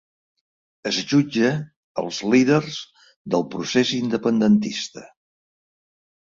[0.91, 1.51] Es jutja
[2.03, 2.79] als líders
[3.35, 5.07] del procés independentista